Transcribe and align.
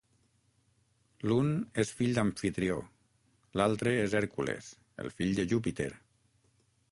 L'un 1.31 1.51
és 1.83 1.91
fill 1.99 2.15
d'Amfitrió, 2.17 2.79
l'altre 3.61 3.95
és 4.07 4.17
Hèrcules, 4.21 4.75
el 5.05 5.15
fill 5.19 5.35
de 5.41 5.47
Júpiter. 5.55 5.91